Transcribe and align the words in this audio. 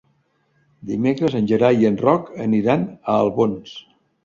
Dimecres 0.91 1.35
en 1.41 1.51
Gerai 1.51 1.85
i 1.85 1.89
en 1.91 2.01
Roc 2.05 2.33
aniran 2.49 2.89
a 2.91 3.21
Albons. 3.21 3.79